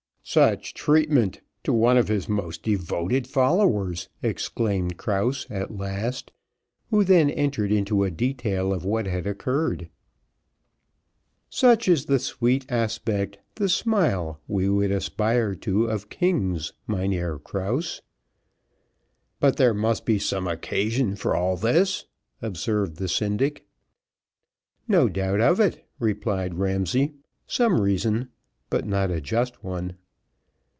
"Such 0.23 0.73
treatment 0.75 1.41
to 1.65 1.73
one 1.73 1.97
of 1.97 2.07
his 2.07 2.29
most 2.29 2.63
devoted 2.63 3.27
followers," 3.27 4.07
exclaimed 4.21 4.95
Krause, 4.95 5.45
at 5.49 5.75
last, 5.75 6.31
who 6.89 7.03
then 7.03 7.29
entered 7.29 7.69
into 7.71 8.03
a 8.05 8.11
detail 8.11 8.71
of 8.71 8.85
what 8.85 9.07
had 9.07 9.27
occurred. 9.27 9.89
"Such 11.49 11.89
is 11.89 12.05
the 12.05 12.19
sweet 12.19 12.65
aspect, 12.71 13.39
the 13.55 13.67
smile, 13.67 14.39
we 14.47 14.69
would 14.69 14.91
aspire 14.91 15.53
to 15.55 15.87
of 15.87 16.09
kings, 16.09 16.71
Mynheer 16.87 17.37
Krause." 17.39 18.01
"But 19.41 19.57
there 19.57 19.73
must 19.73 20.05
be 20.05 20.19
some 20.19 20.47
occasion 20.47 21.15
for 21.17 21.35
all 21.35 21.57
this," 21.57 22.05
observed 22.41 22.97
the 22.97 23.09
syndic. 23.09 23.65
"No 24.87 25.09
doubt 25.09 25.41
of 25.41 25.59
it," 25.59 25.85
replied 25.99 26.53
Ramsay 26.59 27.15
"some 27.47 27.81
reason 27.81 28.29
but 28.69 28.85
not 28.85 29.11
a 29.11 29.19
just 29.19 29.61
one." 29.61 29.97